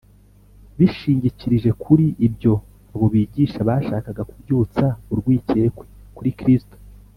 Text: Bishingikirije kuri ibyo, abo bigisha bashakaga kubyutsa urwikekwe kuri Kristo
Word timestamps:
Bishingikirije 0.77 1.69
kuri 1.83 2.05
ibyo, 2.27 2.53
abo 2.93 3.05
bigisha 3.13 3.59
bashakaga 3.69 4.21
kubyutsa 4.29 4.85
urwikekwe 5.11 5.83
kuri 6.15 6.31
Kristo 6.39 6.75